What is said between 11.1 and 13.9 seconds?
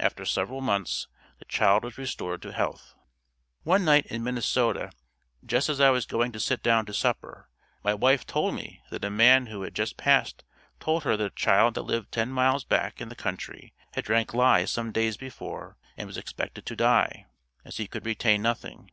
that a child that lived ten miles back in the country